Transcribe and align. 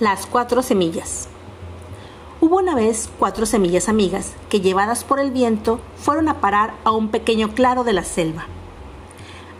Las 0.00 0.24
cuatro 0.24 0.62
semillas. 0.62 1.28
Hubo 2.40 2.56
una 2.56 2.74
vez 2.74 3.10
cuatro 3.18 3.44
semillas 3.44 3.86
amigas 3.86 4.32
que 4.48 4.62
llevadas 4.62 5.04
por 5.04 5.20
el 5.20 5.30
viento 5.30 5.78
fueron 5.96 6.30
a 6.30 6.40
parar 6.40 6.72
a 6.84 6.90
un 6.90 7.10
pequeño 7.10 7.50
claro 7.50 7.84
de 7.84 7.92
la 7.92 8.02
selva. 8.02 8.46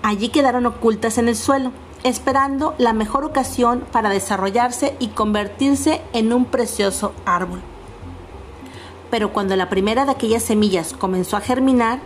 Allí 0.02 0.30
quedaron 0.30 0.64
ocultas 0.64 1.18
en 1.18 1.28
el 1.28 1.36
suelo, 1.36 1.72
esperando 2.04 2.74
la 2.78 2.94
mejor 2.94 3.26
ocasión 3.26 3.84
para 3.92 4.08
desarrollarse 4.08 4.96
y 4.98 5.08
convertirse 5.08 6.00
en 6.14 6.32
un 6.32 6.46
precioso 6.46 7.12
árbol. 7.26 7.60
Pero 9.10 9.34
cuando 9.34 9.56
la 9.56 9.68
primera 9.68 10.06
de 10.06 10.12
aquellas 10.12 10.42
semillas 10.42 10.94
comenzó 10.94 11.36
a 11.36 11.42
germinar, 11.42 12.00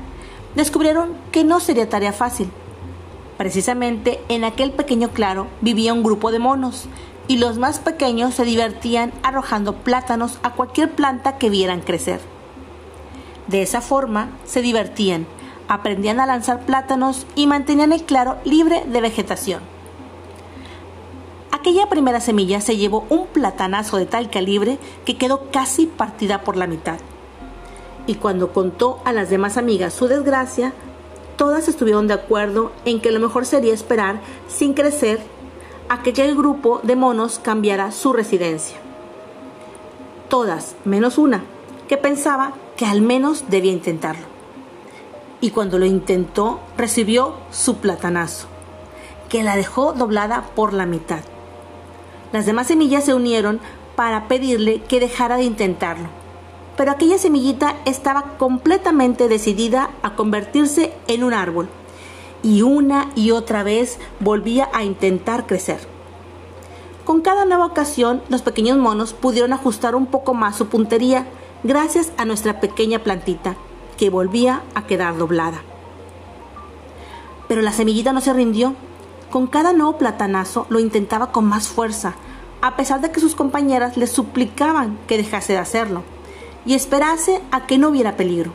descubrieron 0.57 1.13
que 1.31 1.45
no 1.45 1.61
sería 1.61 1.89
tarea 1.89 2.13
fácil. 2.13 2.51
Precisamente 3.39 4.21
en 4.29 4.43
aquel 4.43 4.73
pequeño 4.73 5.11
claro 5.11 5.47
vivía 5.61 5.95
un 5.95 6.03
grupo 6.03 6.33
de 6.33 6.41
monos 6.41 6.89
y 7.27 7.39
los 7.39 7.59
más 7.59 7.79
pequeños 7.79 8.35
se 8.35 8.45
divertían 8.45 9.13
arrojando 9.23 9.75
plátanos 9.77 10.39
a 10.43 10.51
cualquier 10.51 10.91
planta 10.91 11.39
que 11.39 11.51
vieran 11.51 11.81
crecer. 11.81 12.21
De 13.47 13.63
esa 13.63 13.81
forma 13.81 14.31
se 14.45 14.63
divertían, 14.63 15.27
aprendían 15.69 16.21
a 16.21 16.27
lanzar 16.27 16.61
plátanos 16.61 17.27
y 17.35 17.47
mantenían 17.47 17.93
el 17.93 18.05
claro 18.05 18.37
libre 18.45 18.85
de 18.87 19.01
vegetación. 19.01 19.61
Aquella 21.51 21.89
primera 21.89 22.21
semilla 22.21 22.61
se 22.61 22.77
llevó 22.77 23.07
un 23.09 23.27
platanazo 23.27 23.97
de 23.97 24.07
tal 24.07 24.29
calibre 24.29 24.79
que 25.07 25.17
quedó 25.17 25.51
casi 25.51 25.87
partida 25.87 26.43
por 26.43 26.57
la 26.57 26.67
mitad. 26.67 26.99
Y 28.07 28.17
cuando 28.17 28.53
contó 28.53 29.01
a 29.05 29.13
las 29.13 29.31
demás 29.31 29.57
amigas 29.57 29.95
su 29.95 30.09
desgracia, 30.09 30.75
todas 31.37 31.69
estuvieron 31.69 32.07
de 32.07 32.15
acuerdo 32.15 32.73
en 32.85 33.01
que 33.01 33.13
lo 33.13 33.21
mejor 33.21 33.47
sería 33.47 33.73
esperar 33.73 34.21
sin 34.47 34.75
crecer 34.75 35.21
a 35.89 36.03
que 36.03 36.13
ya 36.13 36.25
el 36.25 36.35
grupo 36.35 36.81
de 36.83 36.97
monos 36.97 37.39
cambiara 37.39 37.93
su 37.93 38.13
residencia. 38.13 38.77
Todas, 40.29 40.77
menos 40.85 41.19
una, 41.19 41.45
que 41.89 41.97
pensaba 41.97 42.53
que 42.77 42.87
al 42.87 43.01
menos 43.03 43.45
debía 43.49 43.73
intentarlo. 43.73 44.27
Y 45.41 45.51
cuando 45.51 45.79
lo 45.79 45.85
intentó, 45.85 46.61
recibió 46.77 47.35
su 47.51 47.77
platanazo, 47.77 48.47
que 49.29 49.43
la 49.43 49.57
dejó 49.57 49.93
doblada 49.93 50.43
por 50.55 50.73
la 50.73 50.87
mitad. 50.87 51.21
Las 52.33 52.47
demás 52.47 52.69
semillas 52.69 53.05
se 53.05 53.15
unieron 53.15 53.61
para 53.97 54.27
pedirle 54.27 54.81
que 54.83 55.01
dejara 55.01 55.37
de 55.37 55.45
intentarlo. 55.45 56.09
Pero 56.77 56.91
aquella 56.91 57.19
semillita 57.19 57.77
estaba 57.85 58.37
completamente 58.39 59.29
decidida 59.29 59.91
a 60.03 60.17
convertirse 60.17 60.93
en 61.07 61.23
un 61.23 61.35
árbol 61.35 61.69
y 62.45 62.63
una 62.63 63.11
y 63.17 63.33
otra 63.33 63.65
vez 63.65 63.99
volvía 64.21 64.69
a 64.73 64.85
intentar 64.85 65.47
crecer. 65.47 65.81
Con 67.05 67.23
cada 67.23 67.45
nueva 67.45 67.67
ocasión, 67.67 68.23
los 68.29 68.43
pequeños 68.43 68.79
monos 68.79 69.15
pudieron 69.15 69.53
ajustar 69.53 69.97
un 69.97 70.07
poco 70.07 70.35
más 70.35 70.57
su 70.57 70.69
puntería 70.69 71.27
gracias 71.65 72.13
a 72.19 72.25
nuestra 72.25 72.61
pequeña 72.61 73.01
plantita, 73.01 73.57
que 73.97 74.11
volvía 74.11 74.63
a 74.75 74.87
quedar 74.87 75.17
doblada. 75.17 75.63
Pero 77.49 77.63
la 77.63 77.73
semillita 77.73 78.13
no 78.13 78.21
se 78.21 78.33
rindió. 78.33 78.75
Con 79.31 79.47
cada 79.47 79.73
nuevo 79.73 79.99
platanazo 79.99 80.67
lo 80.69 80.79
intentaba 80.79 81.33
con 81.33 81.47
más 81.47 81.69
fuerza, 81.69 82.15
a 82.61 82.77
pesar 82.77 83.01
de 83.01 83.11
que 83.11 83.21
sus 83.21 83.35
compañeras 83.35 83.97
le 83.97 84.07
suplicaban 84.07 84.99
que 85.07 85.17
dejase 85.17 85.55
de 85.55 85.59
hacerlo 85.59 86.03
y 86.65 86.75
esperase 86.75 87.41
a 87.51 87.67
que 87.67 87.79
no 87.79 87.89
hubiera 87.89 88.17
peligro. 88.17 88.53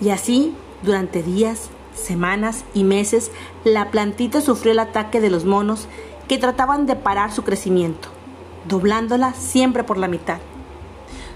Y 0.00 0.10
así, 0.10 0.54
durante 0.82 1.22
días, 1.22 1.68
semanas 1.94 2.64
y 2.74 2.84
meses, 2.84 3.30
la 3.64 3.90
plantita 3.90 4.40
sufrió 4.40 4.72
el 4.72 4.78
ataque 4.78 5.20
de 5.20 5.30
los 5.30 5.44
monos 5.44 5.86
que 6.28 6.38
trataban 6.38 6.86
de 6.86 6.96
parar 6.96 7.32
su 7.32 7.42
crecimiento, 7.42 8.08
doblándola 8.68 9.34
siempre 9.34 9.84
por 9.84 9.98
la 9.98 10.08
mitad. 10.08 10.38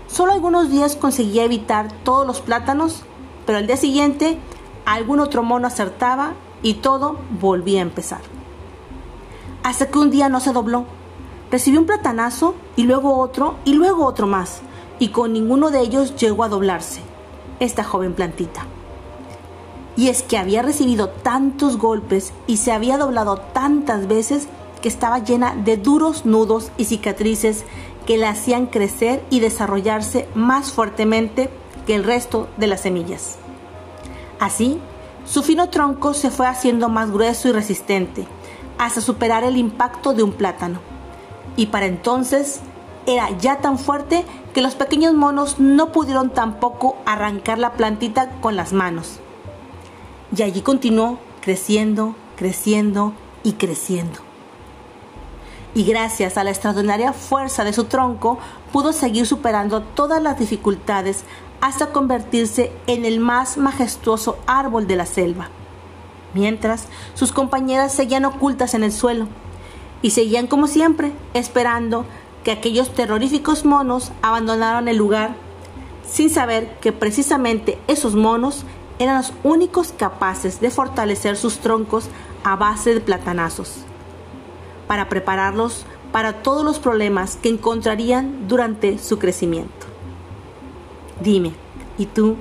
Solo 0.07 0.33
algunos 0.33 0.71
días 0.71 0.97
conseguía 0.97 1.45
evitar 1.45 1.91
todos 2.05 2.27
los 2.27 2.41
plátanos, 2.41 3.03
pero 3.47 3.59
al 3.59 3.67
día 3.67 3.77
siguiente 3.77 4.39
algún 4.87 5.21
otro 5.21 5.43
mono 5.43 5.67
acertaba 5.67 6.35
y 6.63 6.75
todo 6.75 7.19
volvía 7.41 7.81
a 7.81 7.83
empezar. 7.83 8.21
Hasta 9.63 9.89
que 9.91 9.99
un 9.99 10.11
día 10.11 10.29
no 10.29 10.41
se 10.41 10.53
dobló. 10.53 10.85
Recibió 11.51 11.81
un 11.81 11.87
platanazo 11.87 12.55
y 12.77 12.85
luego 12.85 13.19
otro 13.19 13.57
y 13.65 13.75
luego 13.75 14.07
otro 14.07 14.27
más, 14.27 14.61
y 14.99 15.09
con 15.09 15.33
ninguno 15.33 15.71
de 15.71 15.81
ellos 15.81 16.17
llegó 16.17 16.45
a 16.45 16.49
doblarse 16.49 17.01
esta 17.61 17.85
joven 17.85 18.15
plantita 18.15 18.67
y 19.97 20.09
es 20.09 20.23
que 20.23 20.39
había 20.39 20.63
recibido 20.63 21.09
tantos 21.09 21.79
golpes 21.79 22.33
y 22.47 22.57
se 22.57 22.73
había 22.73 22.99
doblado 22.99 23.37
tantas 23.37 24.09
veces 24.09 24.49
que 24.83 24.89
estaba 24.89 25.21
llena 25.21 25.55
de 25.55 25.77
duros 25.77 26.27
nudos 26.27 26.71
y 26.77 26.87
cicatrices 26.87 27.65
que 28.07 28.19
la 28.19 28.31
hacían 28.31 28.67
crecer 28.67 29.25
y 29.31 29.41
desarrollarse 29.41 30.29
más 30.35 30.73
fuertemente 30.73 31.49
que 31.87 31.95
el 31.95 32.05
resto 32.05 32.49
de 32.57 32.67
las 32.67 32.83
semillas. 32.83 33.37
Así, 34.41 34.79
su 35.25 35.43
fino 35.43 35.71
tronco 35.71 36.13
se 36.13 36.31
fue 36.31 36.47
haciendo 36.47 36.89
más 36.89 37.11
grueso 37.11 37.49
y 37.49 37.53
resistente, 37.53 38.27
hasta 38.77 39.01
superar 39.01 39.45
el 39.45 39.57
impacto 39.57 40.13
de 40.13 40.23
un 40.23 40.33
plátano. 40.33 40.81
Y 41.57 41.67
para 41.67 41.87
entonces 41.87 42.61
era 43.07 43.31
ya 43.39 43.59
tan 43.59 43.79
fuerte 43.79 44.25
que 44.53 44.61
los 44.61 44.75
pequeños 44.75 45.15
monos 45.15 45.59
no 45.59 45.93
pudieron 45.93 46.31
tampoco 46.31 46.97
arrancar 47.07 47.59
la 47.59 47.73
plantita 47.73 48.31
con 48.41 48.57
las 48.57 48.73
manos 48.73 49.21
y 50.37 50.43
allí 50.43 50.63
continuó 50.63 51.19
creciendo, 51.41 52.15
creciendo 52.37 53.13
y 53.43 53.53
creciendo. 53.53 54.21
Y 55.75 55.85
gracias 55.85 56.39
a 56.39 56.45
la 56.45 56.51
extraordinaria 56.51 57.13
fuerza 57.13 57.65
de 57.65 57.73
su 57.73 57.85
tronco, 57.85 58.39
pudo 58.73 58.93
seguir 58.93 59.27
superando 59.27 59.83
todas 59.83 60.23
las 60.23 60.39
dificultades 60.39 61.25
hasta 61.61 61.89
convertirse 61.89 62.73
en 62.87 63.05
el 63.05 63.21
más 63.21 63.57
majestuoso 63.57 64.39
árbol 64.47 64.87
de 64.87 64.97
la 64.97 65.07
selva. 65.07 65.49
Mientras, 66.33 66.87
sus 67.15 67.33
compañeras 67.33 67.93
seguían 67.93 68.25
ocultas 68.25 68.75
en 68.75 68.85
el 68.85 68.93
suelo 68.93 69.29
y 70.03 70.11
seguían 70.11 70.47
como 70.47 70.67
siempre, 70.67 71.13
esperando 71.33 72.05
que 72.45 72.53
aquellos 72.53 72.93
terroríficos 72.93 73.65
monos 73.65 74.13
abandonaran 74.23 74.89
el 74.89 74.97
lugar, 74.97 75.35
sin 76.07 76.31
saber 76.31 76.79
que 76.81 76.93
precisamente 76.93 77.79
esos 77.89 78.15
monos 78.15 78.65
eran 78.99 79.17
los 79.17 79.33
únicos 79.43 79.93
capaces 79.93 80.61
de 80.61 80.71
fortalecer 80.71 81.37
sus 81.37 81.59
troncos 81.59 82.09
a 82.45 82.57
base 82.57 82.95
de 82.95 83.01
platanazos, 83.01 83.79
para 84.87 85.09
prepararlos 85.09 85.87
para 86.13 86.43
todos 86.43 86.65
los 86.65 86.79
problemas 86.79 87.37
que 87.37 87.49
encontrarían 87.49 88.47
durante 88.47 88.99
su 88.99 89.19
crecimiento. 89.19 89.87
Dime, 91.21 91.53
¿y 91.99 92.07
tú 92.07 92.37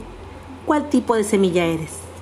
cuál 0.66 0.90
tipo 0.90 1.16
de 1.16 1.24
semilla 1.24 1.66
eres? 1.66 2.13